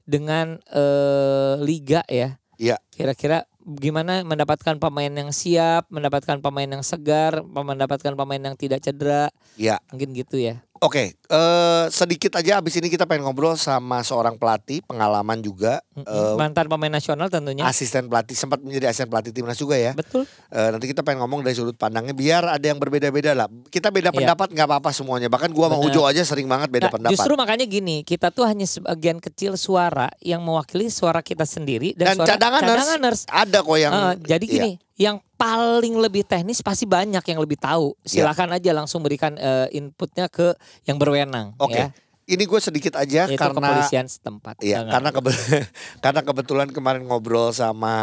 [0.09, 2.41] dengan eh, liga ya.
[2.57, 2.81] Iya.
[2.89, 9.29] Kira-kira gimana mendapatkan pemain yang siap, mendapatkan pemain yang segar, mendapatkan pemain yang tidak cedera,
[9.61, 9.79] ya.
[9.93, 10.65] mungkin gitu ya.
[10.81, 15.85] Oke, eh, sedikit aja abis ini kita pengen ngobrol sama seorang pelatih, pengalaman juga.
[15.93, 17.69] Eh, Mantan pemain nasional tentunya.
[17.69, 19.93] asisten pelatih, sempat menjadi asisten pelatih timnas juga ya.
[19.93, 20.25] Betul.
[20.49, 23.45] Eh, nanti kita pengen ngomong dari sudut pandangnya biar ada yang berbeda-beda lah.
[23.69, 24.25] Kita beda Iya.
[24.25, 25.29] pendapat nggak apa-apa semuanya.
[25.29, 25.93] Bahkan gua sama Benar.
[25.93, 27.13] Ujo aja sering banget beda Nah, pendapat.
[27.13, 32.17] Justru makanya gini, kita tuh hanya sebagian kecil suara yang mewakili suara kita sendiri dan,
[32.17, 32.73] Dan suara cadanganers.
[32.73, 33.21] cadanganers.
[33.29, 34.65] Ada kok yang Eh, jadi iya.
[35.01, 37.97] Yang paling lebih teknis pasti banyak yang lebih tahu.
[38.05, 38.29] Iya.
[38.29, 40.53] Silakan aja langsung berikan eh, inputnya ke
[40.85, 41.57] yang berwenang.
[41.57, 41.73] Oke.
[41.81, 41.89] Ya,
[42.31, 44.61] Ini gue sedikit aja yaitu karena kepolisian setempat.
[44.61, 45.33] Iya, karena kebe
[46.05, 47.97] karena kebetulan kemarin ngobrol sama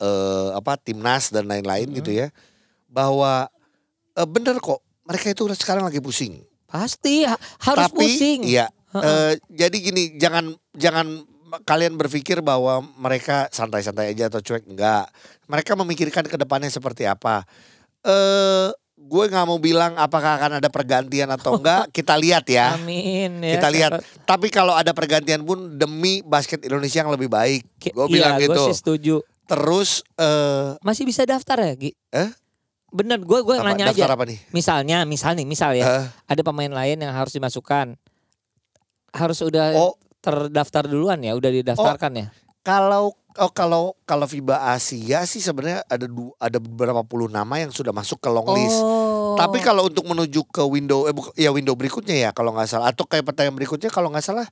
[0.00, 2.32] eh, apa timnas dan lain-lain gitu ya,
[2.88, 3.46] bahwa
[4.16, 6.42] eh, bener kok mereka itu sekarang lagi pusing.
[6.66, 8.40] pasti ha- harus Tapi pusing.
[8.44, 9.04] iya, Heeh.
[9.04, 11.06] eh, jadi gini jangan jangan
[11.64, 15.08] kalian berpikir bahwa mereka santai-santai aja atau cuek enggak.
[15.48, 17.44] Mereka memikirkan ke depannya seperti apa.
[18.04, 22.74] Eh gue nggak mau bilang apakah akan ada pergantian atau enggak, kita lihat ya.
[22.74, 23.56] Amin ya.
[23.56, 23.90] Kita lihat.
[23.98, 27.62] siapa- Tapi kalau ada pergantian pun demi basket Indonesia yang lebih baik.
[27.94, 28.62] Gue iya, bilang gua gitu.
[28.68, 29.16] sih setuju.
[29.48, 31.92] Terus eh Masih bisa daftar ya, Gi?
[32.12, 32.30] Eh?
[32.88, 34.08] Bener, gue gue nanya aja.
[34.08, 34.40] apa nih?
[34.52, 35.84] Misalnya, misal nih, misal ya.
[35.84, 37.96] Eh, ada pemain lain yang harus dimasukkan.
[39.12, 39.96] Harus udah oh,
[40.28, 42.26] terdaftar duluan ya, udah didaftarkan ya.
[42.60, 47.72] kalau oh kalau kalau FIBA Asia sih sebenarnya ada du- ada beberapa puluh nama yang
[47.72, 48.82] sudah masuk ke long list.
[48.82, 49.38] Oh.
[49.38, 52.90] Tapi kalau untuk menuju ke window eh buka- ya window berikutnya ya kalau nggak salah
[52.90, 54.44] atau kayak pertanyaan berikutnya kalau nggak salah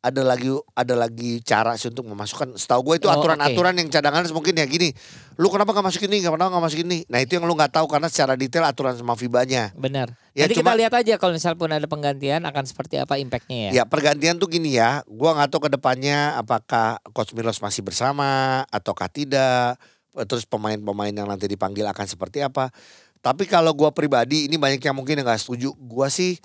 [0.00, 2.56] ada lagi ada lagi cara sih untuk memasukkan.
[2.56, 4.96] Setahu gue itu Oh, aturan-aturan yang cadangan mungkin ya gini.
[5.36, 6.24] Lu kenapa nggak masukin ini?
[6.24, 7.00] Kenapa nggak masukin ini?
[7.12, 9.76] Nah itu yang lu nggak tahu karena secara detail aturan sama FIBA-nya.
[9.76, 10.16] Benar.
[10.32, 13.68] Ya, Nanti cuma- kita lihat aja kalau misal pun ada penggantian akan seperti apa impactnya
[13.68, 13.70] ya.
[13.80, 18.64] Ya pergantian tuh gini ya, gua nggak tahu ke depannya apakah Coach Milos masih bersama
[18.72, 19.76] ataukah tidak.
[20.16, 22.72] Terus pemain-pemain yang nanti dipanggil akan seperti apa.
[23.20, 25.76] Tapi kalau gua pribadi ini banyak yang mungkin yang nggak setuju.
[25.76, 26.40] Gua sih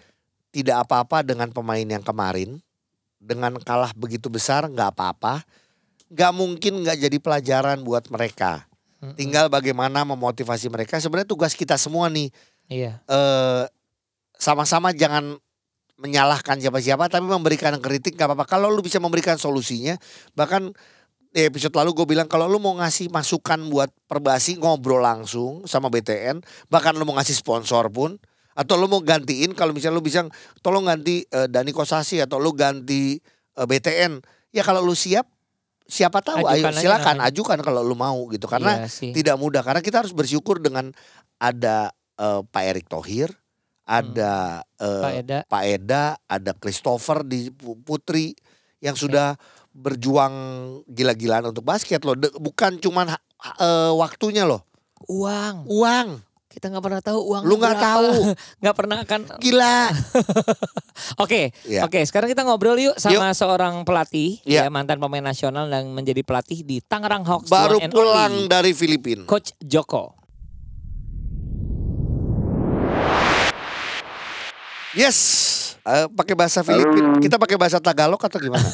[0.51, 2.59] tidak apa-apa dengan pemain yang kemarin.
[3.25, 5.41] Dengan kalah begitu besar nggak apa-apa.
[6.13, 8.69] Nggak mungkin nggak jadi pelajaran buat mereka.
[9.17, 11.01] Tinggal bagaimana memotivasi mereka.
[11.01, 12.29] Sebenarnya tugas kita semua nih
[12.65, 12.97] Iya.
[13.05, 13.65] eh
[14.41, 15.37] sama-sama jangan
[15.95, 18.45] menyalahkan siapa-siapa tapi memberikan kritik gak apa-apa.
[18.49, 19.95] Kalau lu bisa memberikan solusinya
[20.35, 20.75] bahkan
[21.35, 25.91] di episode lalu gue bilang kalau lu mau ngasih masukan buat perbasi ngobrol langsung sama
[25.91, 26.39] BTN
[26.71, 28.15] bahkan lu mau ngasih sponsor pun
[28.55, 30.23] atau lu mau gantiin kalau misalnya lu bisa
[30.59, 33.19] tolong ganti eh, Dani Kosasi atau lu ganti
[33.51, 35.27] eh, BTN ya kalau lu siap
[35.85, 39.83] siapa tahu Ajukan ayo silakan ajukan kalau lu mau gitu karena Iya tidak mudah karena
[39.83, 40.89] kita harus bersyukur dengan
[41.37, 43.29] ada eh, Pak Erick Thohir,
[43.83, 45.37] ada eh, Pak Eda.
[45.45, 48.33] Pak Eda, ada Christopher di Pu- Putri
[48.79, 49.35] yang sudah
[49.75, 50.33] berjuang
[50.87, 52.15] gila-gilaan untuk basket loh.
[52.15, 54.63] De- bukan cuman eh, waktunya loh,
[55.05, 55.67] Uang.
[55.67, 56.07] uang.
[56.55, 57.43] Kita nggak pernah tahu uang.
[57.43, 58.31] Lu nggak tahu.
[58.63, 59.19] Nggak pernah akan.
[59.43, 59.91] Gila.
[61.23, 61.51] Oke.
[61.67, 61.83] Ya.
[61.83, 61.99] Oke.
[62.07, 64.39] Sekarang kita ngobrol yuk sama seorang pelatih.
[64.47, 64.63] Ya.
[64.63, 64.71] Ya.
[64.71, 67.51] Mantan pemain nasional dan menjadi pelatih di Tangerang Hawks.
[67.51, 69.27] Baru pulang dari Filipina.
[69.27, 70.15] Coach Joko.
[74.95, 75.74] Yes.
[75.85, 77.21] Eh, pakai bahasa Filipina.
[77.21, 78.65] Kita pakai bahasa Tagalog atau gimana?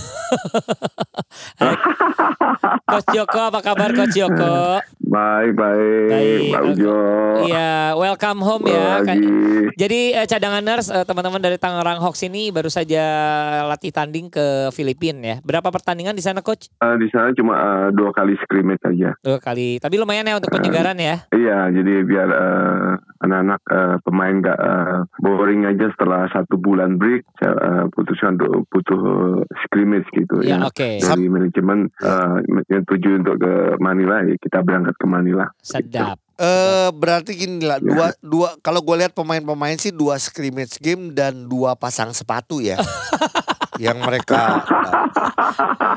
[2.88, 4.80] Coach Joko, apa kabar Coach Joko?
[5.02, 6.72] Baik, baik, Baik, Pak oke.
[6.72, 7.00] Ujo.
[7.44, 9.04] Iya, welcome home ya.
[9.04, 9.28] Ka- Lagi.
[9.76, 13.04] Jadi eh, cadanganers eh, teman-teman dari Tangerang Hawks ini baru saja
[13.68, 15.36] latih tanding ke Filipina ya.
[15.44, 16.72] Berapa pertandingan di sana coach?
[16.80, 19.20] Eh, di sana cuma eh, dua kali scrimmage aja.
[19.20, 19.84] Dua kali.
[19.84, 21.28] Tapi lumayan ya untuk penyegaran ya.
[21.36, 27.26] Iya, jadi biar eh, anak-anak eh, pemain gak eh, boring aja setelah satu bulan break,
[27.36, 29.02] saya eh, putuskan untuk butuh
[29.60, 30.70] scrimmage gitu Ya, ya.
[30.70, 31.02] oke.
[31.02, 32.38] Dari manajemen eh,
[32.70, 35.50] yang tuju untuk ke Manila, ya kita berangkat ke Manila.
[35.58, 36.22] Sedap.
[36.38, 41.46] Eh berarti gini lah dua dua kalau gue lihat pemain-pemain sih dua scrimmage game dan
[41.46, 42.78] dua pasang sepatu ya.
[43.80, 44.62] yang mereka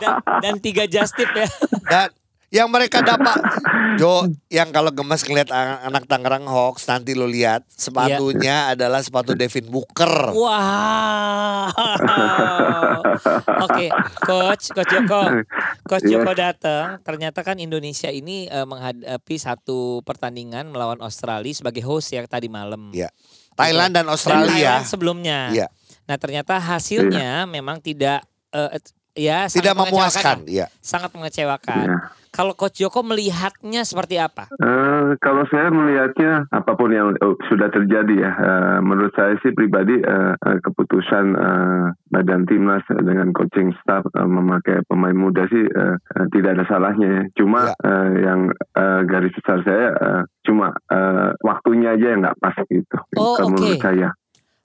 [0.00, 1.44] Dan, dan tiga just tip ya.
[1.84, 2.08] dan
[2.54, 3.34] yang mereka dapat
[4.00, 9.38] Jo yang kalau gemes ngeliat anak, anak Tangerang Hawks nanti lo lihat sepatunya adalah sepatu
[9.38, 10.34] Devin Booker.
[10.34, 11.70] Wow.
[13.66, 13.86] Oke,
[14.26, 15.46] coach, coach Joko.
[15.86, 16.20] Coach Iya.
[16.20, 22.26] Joko datang, ternyata kan Indonesia ini eh, menghadapi satu pertandingan melawan Australia sebagai host ya
[22.26, 22.90] tadi malam.
[22.90, 23.14] Iya.
[23.54, 25.38] Thailand dan Dan Australia Thailand sebelumnya.
[25.54, 25.66] Iya.
[26.04, 28.82] Nah, ternyata hasilnya memang tidak eh,
[29.14, 30.36] ya sangat tidak memuaskan.
[30.44, 30.50] ya.
[30.50, 30.66] Iya.
[30.78, 31.86] Sangat mengecewakan.
[31.86, 31.98] Ya.
[32.28, 34.50] Kalau coach Joko melihatnya seperti apa?
[34.58, 39.54] Eh, kalau saya melihatnya apa pun yang eh, sudah terjadi ya, eh, menurut saya sih
[39.54, 45.62] pribadi eh, eh, keputusan eh, badan timnas dengan coaching staff eh, memakai pemain muda sih
[45.62, 47.22] eh, eh, tidak ada salahnya ya.
[47.38, 47.74] Cuma Ya.
[47.86, 52.98] eh, yang eh, garis besar saya eh, cuma eh, waktunya aja yang nggak pas gitu.
[53.14, 53.62] Oh, Kalau oke.
[53.62, 54.10] menurut saya.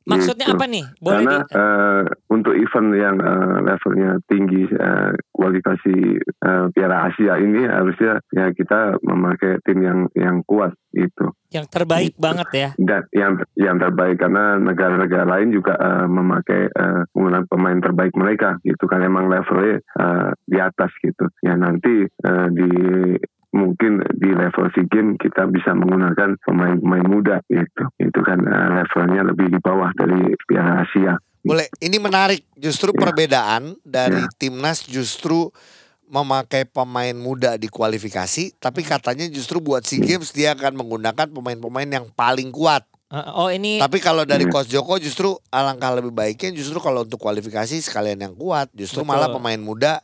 [0.10, 0.58] Maksudnya Gitu.
[0.58, 0.86] apa nih?
[0.98, 5.96] Boleh Karena di eh, untuk event yang eh, levelnya tinggi eh, kualifikasi
[6.26, 12.14] eh, Piala Asia ini harusnya ya kita memakai tim yang yang kuat gitu yang terbaik
[12.18, 12.22] Gitu.
[12.22, 12.70] banget ya.
[12.78, 18.58] dan yang yang terbaik karena negara-negara lain juga eh, memakai eh, menggunakan pemain terbaik mereka
[18.66, 22.70] gitu kan emang levelnya eh, di atas gitu ya nanti eh, di
[23.50, 29.26] mungkin di level SEA Games kita bisa menggunakan pemain-pemain muda gitu itu kan eh, levelnya
[29.26, 31.72] lebih di bawah dari Piala Asia Boleh.
[31.80, 32.44] Ini menarik.
[32.54, 33.00] Justru Ya.
[33.00, 34.32] perbedaan dari Ya.
[34.36, 35.48] timnas justru
[36.04, 41.88] memakai pemain muda di kualifikasi, tapi katanya justru buat SEA Games dia akan menggunakan pemain-pemain
[41.88, 42.84] yang paling kuat.
[43.08, 44.52] Eh, Oh ini Tapi kalau dari Iya.
[44.52, 49.10] Coach Joko justru alangkah lebih baiknya justru kalau untuk kualifikasi sekalian yang kuat, justru Betul.
[49.10, 50.04] malah pemain muda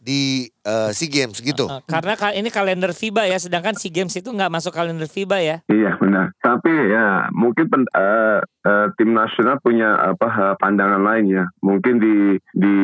[0.00, 1.68] di eh, SEA Games gitu.
[1.68, 5.38] Eh, karena ka- ini kalender FIBA ya, sedangkan SEA Games itu nggak masuk kalender FIBA
[5.40, 5.56] ya.
[5.66, 6.32] Iya benar.
[6.38, 11.44] Tapi ya mungkin pen- eh, eh, tim nasional punya apa eh, pandangan lain ya.
[11.60, 12.16] Mungkin di
[12.50, 12.74] di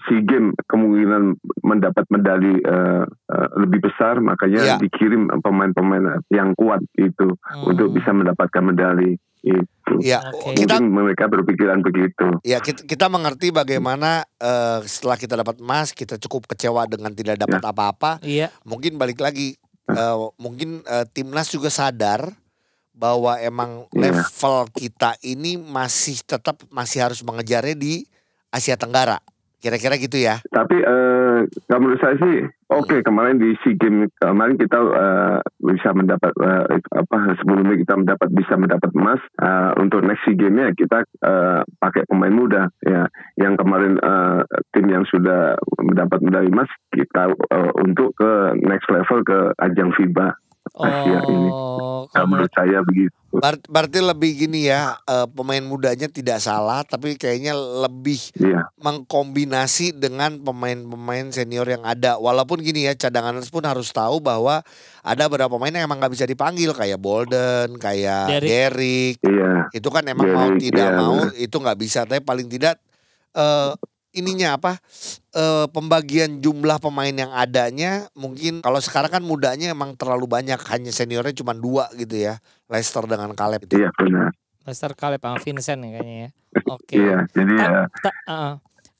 [0.00, 4.76] SEA Games kemungkinan mendapat medali eh, eh, lebih besar, makanya Iya.
[4.78, 7.66] dikirim pemain-pemain yang kuat itu Hmm.
[7.66, 9.92] untuk bisa mendapatkan medali itu.
[10.00, 10.54] Ya, Oke.
[10.54, 12.38] kita Mungkin mereka berpikiran begitu.
[12.46, 17.36] ya kita, kita mengerti bagaimana eh, setelah kita dapat emas kita cukup kecewa dengan tidak
[17.42, 18.22] dapat apa-apa.
[18.22, 18.54] Iya.
[18.62, 19.58] Mungkin balik lagi
[19.90, 22.32] eh, mungkin eh, timnas juga sadar
[22.94, 23.98] bahwa emang Iya.
[24.14, 28.06] level kita ini masih tetap masih harus mengejarnya di
[28.52, 29.18] Asia Tenggara
[29.62, 30.42] Kira-kira gitu ya.
[30.50, 31.21] Tapi eh
[31.66, 36.64] kalau menurut saya sih oke kemarin di SEA Games kemarin kita eh, bisa mendapat eh,
[36.94, 41.60] apa sebelumnya kita mendapat bisa mendapat emas Eh, untuk next SEA Games ya kita eh,
[41.82, 43.10] pakai pemain muda ya.
[43.34, 49.26] Yang kemarin eh, tim yang sudah mendapat medali emas kita eh, untuk ke next level
[49.26, 50.38] ke ajang FIBA
[50.72, 51.48] Asia ini.
[51.52, 53.12] Oh, Kalau kalau menurut saya begitu.
[53.32, 59.96] Ber- berarti lebih gini ya, eh, pemain mudanya tidak salah, tapi kayaknya lebih Iya, mengkombinasi
[59.96, 62.20] dengan pemain-pemain senior yang ada.
[62.20, 64.60] Walaupun gini ya, cadangan pun harus tahu bahwa
[65.00, 68.50] ada beberapa pemain yang emang nggak bisa dipanggil kayak Bolden, kayak Derrick.
[68.52, 69.16] Derrick.
[69.24, 69.52] iya.
[69.72, 72.04] Itu kan emang mau Derrick, tidak iya, mau itu nggak bisa.
[72.04, 72.76] Tapi paling tidak
[73.32, 73.72] eh
[74.12, 74.72] ininya apa?
[75.32, 80.92] eh pembagian jumlah pemain yang adanya mungkin kalau sekarang kan mudanya emang terlalu banyak hanya
[80.92, 82.36] seniornya cuma dua gitu ya
[82.68, 83.80] Leicester dengan Caleb itu.
[83.80, 84.28] Iya benar.
[84.62, 86.30] Lester Caleb sama Vincent ya kayaknya ya.
[86.76, 86.94] Oke.
[86.94, 88.52] Iya, jadi Ta- ya ta- uh-uh.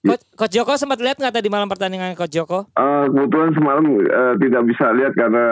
[0.02, 2.66] Coach, Coach Joko sempat lihat nggak tadi malam pertandingan Coach Joko?
[2.74, 5.44] Eh, kebetulan semalam eh, tidak bisa lihat karena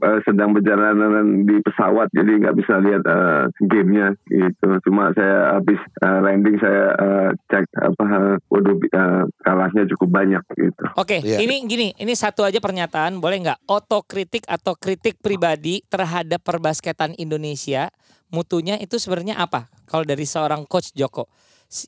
[0.00, 4.68] eh, sedang perjalanan di pesawat jadi nggak bisa lihat eh, gamenya gitu.
[4.88, 10.42] Cuma saya habis eh, landing saya eh, cek apa eh, waduh eh, kalahnya cukup banyak
[10.56, 10.84] gitu.
[10.96, 11.44] Oke, Iya.
[11.44, 13.68] ini gini, ini satu aja pernyataan, boleh nggak?
[13.68, 17.92] Otokritik atau kritik pribadi terhadap perbasketan Indonesia,
[18.32, 19.68] mutunya itu sebenarnya apa?
[19.84, 21.28] Kalau dari seorang Coach Joko,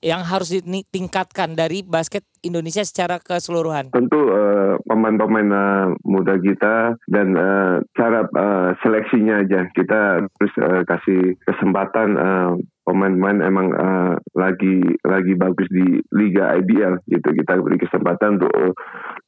[0.00, 3.92] yang harus ditingkatkan dari basket Indonesia secara keseluruhan.
[3.92, 10.82] Tentu eh, pemain-pemain eh, muda kita dan eh, cara eh, seleksinya aja kita terus eh,
[10.88, 12.52] kasih kesempatan eh,
[12.84, 18.72] pemain-pemain emang eh, lagi lagi bagus di Liga IBL gitu kita beri kesempatan untuk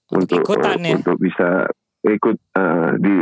[0.07, 0.95] Untuk ikutan ya.
[0.97, 1.67] untuk bisa
[2.09, 3.17] ikut eh, di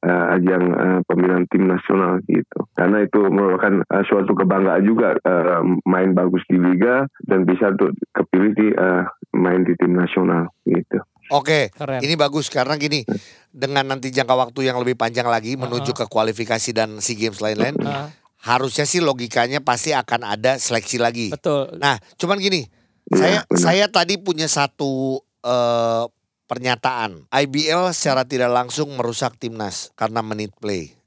[0.00, 5.60] eh, ajang eh, pemilihan tim nasional gitu karena itu merupakan eh, suatu kebanggaan juga eh,
[5.84, 11.00] main bagus di liga dan bisa untuk kepilih di eh, main di tim nasional gitu
[11.30, 12.02] Oke, Keren.
[12.02, 13.06] ini bagus karena gini
[13.48, 17.78] dengan nanti jangka waktu yang lebih panjang lagi menuju ke kualifikasi dan SEA Games lain-lain,
[17.80, 18.10] Ah,
[18.42, 21.30] harusnya sih logikanya pasti akan ada seleksi lagi.
[21.30, 21.78] betul.
[21.78, 22.66] Nah, cuman gini,
[23.06, 23.62] saya Iya, benar.
[23.62, 26.04] saya tadi punya satu eh,
[26.50, 27.30] pernyataan.
[27.30, 30.98] IBL secara tidak langsung merusak timnas karena menit play.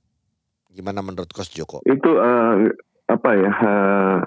[0.72, 1.84] Gimana menurut Coach Joko?
[1.84, 2.72] itu eh,
[3.12, 4.18] apa ya eh,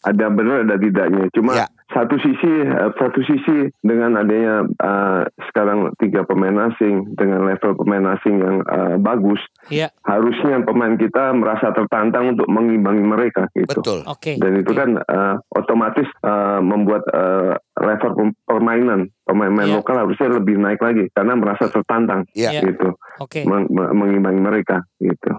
[0.00, 1.66] ada benar ada tidaknya cuma Ya.
[1.90, 8.04] satu sisi eh, satu sisi dengan adanya eh, sekarang tiga pemain asing dengan level pemain
[8.12, 13.98] asing yang eh, bagus Iya, harusnya pemain kita merasa tertantang untuk mengimbangi mereka gitu Betul.
[14.04, 14.32] oke.
[14.34, 14.76] dan itu oke.
[14.76, 18.10] kan eh, otomatis eh, membuat eh, level
[18.44, 19.76] permainan pemain-pemain Iya.
[19.78, 22.50] lokal harusnya lebih naik lagi karena merasa tertantang Iya.
[22.54, 22.60] Iya.
[22.66, 23.44] gitu Oke.
[23.44, 25.32] meng- meng- mengimbangi mereka gitu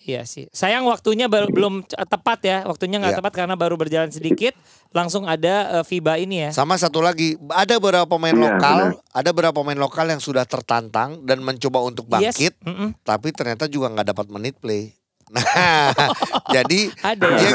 [0.00, 0.48] Iya sih.
[0.48, 2.58] Sayang waktunya bel- belum tepat ya.
[2.64, 3.20] Waktunya nggak Iya.
[3.20, 4.56] tepat karena baru berjalan sedikit.
[4.90, 6.50] Langsung ada eh, FIBA ini ya.
[6.50, 9.12] Sama satu lagi, ada beberapa pemain Iya, lokal, benar.
[9.12, 12.32] ada beberapa pemain lokal yang sudah tertantang dan mencoba untuk Yes.
[12.32, 12.96] bangkit, Mm-mm.
[13.00, 14.90] tapi ternyata juga nggak dapat menit play.
[15.30, 15.94] Nah,
[16.50, 17.38] jadi Ada ya.
[17.38, 17.50] dia,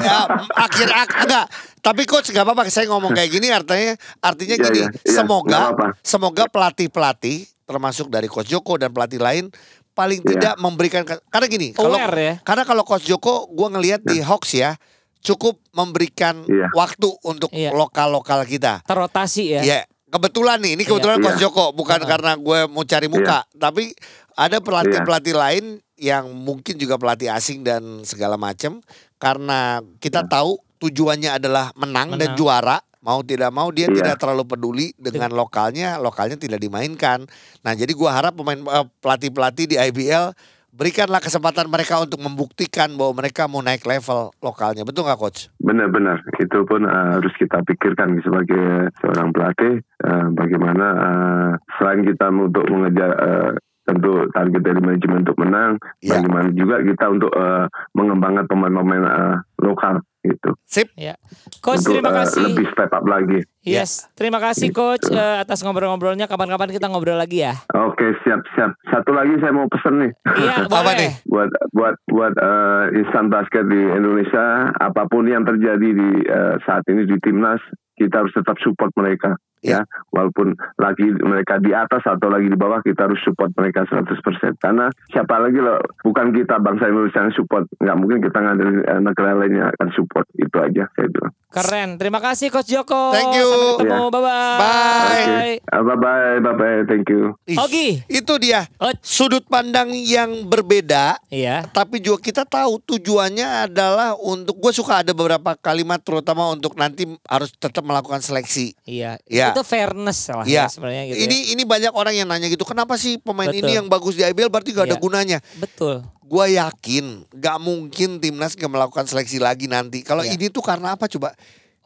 [0.00, 0.18] ya,
[0.56, 1.46] akhir ak, enggak.
[1.78, 2.64] Tapi coach nggak apa-apa.
[2.66, 4.78] Saya ngomong kayak gini artinya artinya Iya, gini.
[4.78, 5.86] iya, iya, semoga apa-apa.
[6.00, 9.52] semoga pelatih pelatih termasuk dari coach Joko dan pelatih lain
[10.00, 10.28] paling Iya.
[10.32, 12.40] tidak memberikan karena gini kalau ya.
[12.40, 14.80] karena kalau coach Joko gue ngelihat di Hawks ya
[15.20, 16.72] cukup memberikan Iya.
[16.72, 17.76] waktu untuk Iya.
[17.76, 18.80] lokal-lokal kita.
[18.88, 19.60] Terrotasi ya.
[19.60, 21.24] Ya, kebetulan nih, ini kebetulan Iya.
[21.28, 22.08] Coach Joko, bukan Heeh.
[22.08, 23.92] karena gue mau cari muka, tapi
[24.32, 25.64] ada pelatih-pelatih lain
[26.00, 28.80] yang mungkin juga pelatih asing dan segala macam
[29.20, 32.38] karena kita tahu tujuannya adalah menang, dan Menang.
[32.40, 32.78] juara.
[33.00, 33.96] Mau tidak mau dia Iya.
[33.96, 37.24] tidak terlalu peduli dengan lokalnya, lokalnya tidak dimainkan.
[37.64, 40.36] Nah, jadi gua harap pemain eh, pelatih-pelatih di IBL
[40.70, 44.86] berikanlah kesempatan mereka untuk membuktikan bahwa mereka mau naik level lokalnya.
[44.86, 45.50] Betul nggak coach?
[45.58, 52.30] Benar-benar itu pun uh, harus kita pikirkan sebagai seorang pelatih uh, bagaimana uh, selain kita
[52.30, 53.50] untuk mengejar uh,
[53.82, 56.22] tentu target dari manajemen untuk menang, Ya.
[56.22, 57.66] bagaimana juga kita untuk uh,
[57.98, 60.50] mengembangkan pemain-pemain uh, lokal gitu.
[60.68, 60.88] Sip.
[60.96, 61.16] Ya.
[61.64, 62.42] Coach untuk terima uh, kasih.
[62.52, 63.40] lebih step up lagi.
[63.60, 66.24] Yes, terima kasih coach eh, atas ngobrol-ngobrolnya.
[66.24, 67.60] Kapan-kapan kita ngobrol lagi ya.
[67.76, 68.72] Oke siap siap.
[68.88, 71.12] Satu lagi saya mau pesen nih Iya, Apa nih?
[71.28, 76.88] buat buat buat uh, insan basket di Indonesia apa pun yang terjadi di uh, saat
[76.88, 77.60] ini di timnas
[78.00, 79.84] kita harus tetap support mereka Ya.
[79.84, 84.16] ya walaupun lagi mereka di atas atau lagi di bawah kita harus support mereka 100%
[84.56, 89.00] karena siapa lagi loh bukan kita bangsa Indonesia yang support nggak mungkin kita ngandelin uh,
[89.04, 91.98] negara lainnya akan support itu aja saya bilang Keren.
[91.98, 93.10] Terima kasih coach Joko.
[93.10, 93.42] Thank you.
[93.42, 94.06] Sampai ketemu.
[94.14, 94.62] Bye bye.
[95.02, 95.42] Oke.
[95.66, 97.34] Ah, bye bye, bye bye, thank you.
[97.50, 98.06] Ih, Ogi.
[98.06, 98.70] Itu dia
[99.02, 101.66] sudut pandang yang berbeda iya.
[101.70, 107.08] tapi juga kita tahu tujuannya adalah untuk gue suka ada beberapa kalimat terutama untuk nanti
[107.26, 108.72] harus tetap melakukan seleksi.
[108.86, 109.18] Iya.
[109.26, 109.50] Iya.
[109.50, 110.64] Itu fairness lah Iya.
[110.64, 111.18] ya sebenarnya gitu.
[111.26, 111.46] ini ya.
[111.52, 113.66] ini banyak orang yang nanya gitu, kenapa sih pemain Betul.
[113.66, 115.02] ini yang bagus di IBL berarti gak ada Iya.
[115.02, 115.38] gunanya?
[115.58, 116.06] betul.
[116.22, 120.06] Gue yakin gak mungkin timnas gak melakukan seleksi lagi nanti.
[120.06, 120.38] Kalau Iya.
[120.38, 121.34] ini tuh karena apa coba?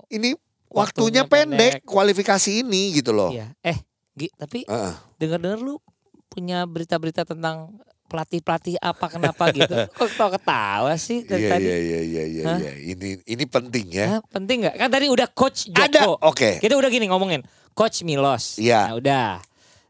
[0.06, 0.36] Ini
[0.68, 1.86] Waktunya waktunya, pendek, pendek.
[1.86, 3.30] kualifikasi ini gitu loh.
[3.30, 3.54] Iya.
[3.62, 3.78] Eh,
[4.14, 4.94] Gi, tapi Heeh.
[5.18, 5.78] dengar-dengar lu
[6.28, 9.74] punya berita-berita tentang pelatih-pelatih apa kenapa gitu.
[9.96, 11.64] Kok ketawa-ketawa sih dari Iya tadi?
[11.66, 12.44] iya iya iya iya.
[12.60, 12.72] Iya.
[12.94, 14.06] Ini ini penting ya.
[14.18, 14.74] Hah, penting nggak?
[14.78, 15.84] Kan tadi udah coach Joko.
[15.88, 16.02] Ada.
[16.24, 16.50] Oke.
[16.60, 17.40] Kita udah gini ngomongin
[17.72, 18.60] coach Milos.
[18.60, 18.92] Iya.
[18.92, 19.28] Nah, udah.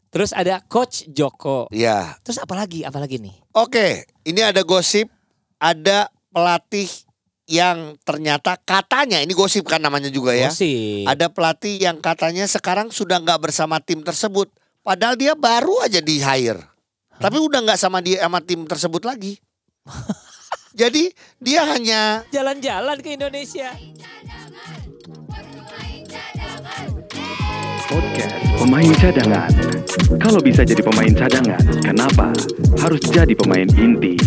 [0.09, 1.67] Terus ada coach Joko.
[1.69, 2.15] Iya.
[2.23, 2.87] Terus apa lagi?
[2.87, 3.35] Apa lagi nih?
[3.51, 5.11] Oke, ini ada gosip,
[5.59, 6.87] ada pelatih
[7.45, 10.49] yang ternyata katanya ini gosip kan namanya juga ya.
[10.49, 11.05] Gosip.
[11.05, 14.49] Ada pelatih yang katanya sekarang sudah nggak bersama tim tersebut,
[14.81, 16.63] padahal dia baru aja di hire,
[17.19, 19.39] tapi udah nggak sama dia sama tim tersebut lagi.
[20.75, 21.07] Jadi
[21.39, 23.71] dia hanya Jalan-jalan ke Indonesia.
[27.85, 29.51] Podcast Pemain Cadangan.
[30.19, 32.33] Kalau bisa jadi pemain cadangan, kenapa
[32.81, 34.17] harus jadi pemain inti?